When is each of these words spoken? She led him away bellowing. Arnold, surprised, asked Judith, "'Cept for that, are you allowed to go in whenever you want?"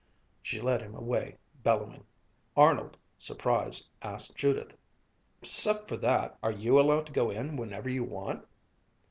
She 0.41 0.59
led 0.59 0.81
him 0.81 0.95
away 0.95 1.37
bellowing. 1.61 2.07
Arnold, 2.57 2.97
surprised, 3.19 3.87
asked 4.01 4.35
Judith, 4.35 4.75
"'Cept 5.43 5.87
for 5.87 5.97
that, 5.97 6.39
are 6.41 6.49
you 6.51 6.79
allowed 6.79 7.05
to 7.05 7.11
go 7.13 7.29
in 7.29 7.55
whenever 7.55 7.87
you 7.87 8.03
want?" 8.03 8.43